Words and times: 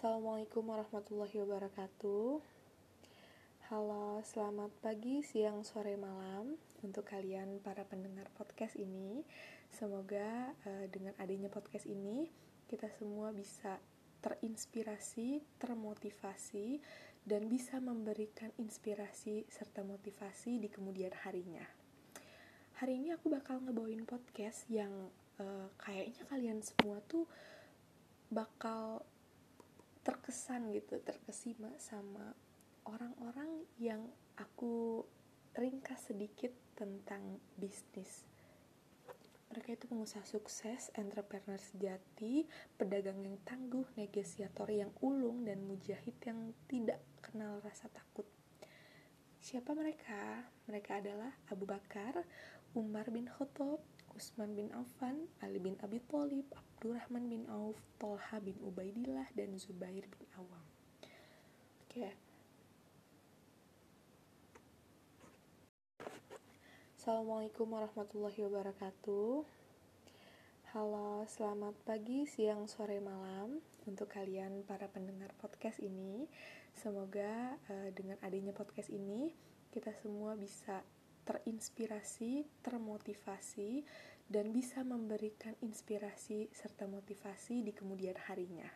Assalamualaikum 0.00 0.64
warahmatullahi 0.64 1.44
wabarakatuh. 1.44 2.40
Halo, 3.68 4.24
selamat 4.24 4.72
pagi, 4.80 5.20
siang, 5.20 5.60
sore, 5.60 5.92
malam 6.00 6.56
untuk 6.80 7.04
kalian 7.04 7.60
para 7.60 7.84
pendengar 7.84 8.24
podcast 8.32 8.80
ini. 8.80 9.20
Semoga 9.68 10.56
uh, 10.64 10.88
dengan 10.88 11.12
adanya 11.20 11.52
podcast 11.52 11.84
ini 11.84 12.32
kita 12.64 12.88
semua 12.96 13.28
bisa 13.36 13.76
terinspirasi, 14.24 15.44
termotivasi, 15.60 16.80
dan 17.28 17.52
bisa 17.52 17.76
memberikan 17.76 18.56
inspirasi 18.56 19.44
serta 19.52 19.84
motivasi 19.84 20.64
di 20.64 20.72
kemudian 20.72 21.12
harinya. 21.28 21.68
Hari 22.80 23.04
ini 23.04 23.12
aku 23.12 23.28
bakal 23.28 23.60
ngebawain 23.60 24.08
podcast 24.08 24.64
yang 24.72 25.12
uh, 25.36 25.68
kayaknya 25.76 26.24
kalian 26.24 26.64
semua 26.64 27.04
tuh 27.04 27.28
bakal 28.32 29.04
terkesan 30.30 30.70
gitu, 30.70 31.02
terkesima 31.02 31.74
sama 31.82 32.38
orang-orang 32.86 33.66
yang 33.82 33.98
aku 34.38 35.02
ringkas 35.58 36.06
sedikit 36.06 36.54
tentang 36.78 37.42
bisnis. 37.58 38.22
Mereka 39.50 39.74
itu 39.74 39.90
pengusaha 39.90 40.22
sukses, 40.22 40.94
entrepreneur 40.94 41.58
sejati, 41.58 42.46
pedagang 42.78 43.18
yang 43.26 43.42
tangguh, 43.42 43.82
negosiator 43.98 44.70
yang 44.70 44.94
ulung, 45.02 45.42
dan 45.42 45.66
mujahid 45.66 46.14
yang 46.22 46.54
tidak 46.70 47.02
kenal 47.18 47.58
rasa 47.66 47.90
takut. 47.90 48.30
Siapa 49.42 49.74
mereka? 49.74 50.46
Mereka 50.70 51.02
adalah 51.02 51.34
Abu 51.50 51.66
Bakar, 51.66 52.22
Umar 52.70 53.10
bin 53.10 53.26
Khattab, 53.26 53.82
Utsman 54.14 54.54
bin 54.54 54.70
Affan, 54.70 55.26
Ali 55.42 55.58
bin 55.58 55.74
Abi 55.82 55.98
Thalib, 56.06 56.46
Abdurrahman 56.54 57.26
bin 57.26 57.42
Auf, 57.50 57.74
Tolha 57.98 58.38
bin 58.38 58.54
Ubaidillah, 58.62 59.26
dan 59.34 59.58
Zubair 59.58 60.06
bin 60.06 60.26
Awam. 60.38 60.62
Oke, 61.82 62.06
okay 62.06 62.14
Assalamualaikum 66.94 67.64
warahmatullahi 67.64 68.38
wabarakatuh. 68.38 69.42
Halo, 70.70 71.26
selamat 71.26 71.74
pagi, 71.82 72.22
siang, 72.28 72.70
sore, 72.70 73.02
malam 73.02 73.58
Untuk 73.88 74.14
kalian 74.14 74.62
para 74.62 74.86
pendengar 74.86 75.34
podcast 75.42 75.82
ini. 75.82 76.30
Semoga 76.76 77.58
uh, 77.66 77.90
dengan 77.90 78.14
adanya 78.22 78.54
podcast 78.54 78.92
ini 78.94 79.34
Kita 79.74 79.90
semua 79.98 80.38
bisa 80.38 80.84
terinspirasi, 81.30 82.42
termotivasi 82.66 83.86
Dan 84.26 84.50
bisa 84.50 84.82
memberikan 84.82 85.54
inspirasi 85.62 86.50
serta 86.54 86.86
motivasi 86.86 87.66
di 87.66 87.74
kemudian 87.74 88.14
harinya. 88.30 88.66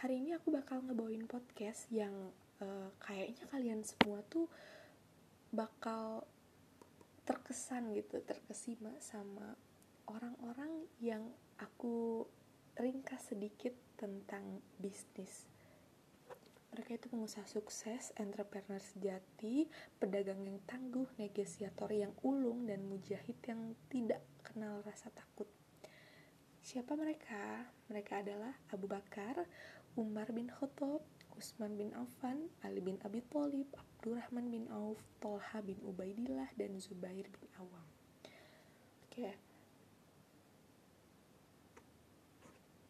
Hari 0.00 0.24
ini 0.24 0.32
aku 0.32 0.48
bakal 0.52 0.80
ngebawain 0.84 1.28
podcast 1.28 1.84
yang 1.92 2.32
uh, 2.64 2.88
kayaknya 2.96 3.44
kalian 3.52 3.84
semua 3.84 4.24
tuh 4.24 4.48
bakal 5.52 6.24
terkesan 7.28 7.92
gitu 7.92 8.24
terkesima 8.24 8.88
sama 9.04 9.52
orang-orang 10.08 10.88
yang 11.04 11.28
aku 11.60 12.24
ringkas 12.80 13.36
sedikit 13.36 13.76
tentang 14.00 14.64
bisnis 14.80 15.44
mereka 16.88 17.04
itu 17.04 17.12
pengusaha 17.12 17.44
sukses, 17.44 18.16
entrepreneur 18.16 18.80
sejati, 18.80 19.68
pedagang 20.00 20.40
yang 20.40 20.56
tangguh, 20.64 21.04
negosiator 21.20 21.92
yang 21.92 22.16
ulung, 22.24 22.64
dan 22.64 22.80
mujahid 22.88 23.36
yang 23.44 23.76
tidak 23.92 24.24
kenal 24.40 24.80
rasa 24.88 25.12
takut. 25.12 25.44
Siapa 26.64 26.96
mereka? 26.96 27.68
Mereka 27.92 28.24
adalah 28.24 28.56
Abu 28.72 28.88
Bakar, 28.88 29.44
Umar 30.00 30.32
bin 30.32 30.48
Khattab, 30.48 31.04
Utsman 31.36 31.76
bin 31.76 31.92
Affan, 31.92 32.48
Ali 32.64 32.80
bin 32.80 32.96
Abi 33.04 33.20
Thalib, 33.28 33.68
Abdurrahman 33.76 34.48
bin 34.48 34.64
Auf, 34.72 34.96
Tolha 35.20 35.60
bin 35.60 35.76
Ubaidillah, 35.84 36.48
dan 36.56 36.72
Zubair 36.80 37.28
bin 37.28 37.52
Awam. 37.60 37.84
Oke, 39.04 39.36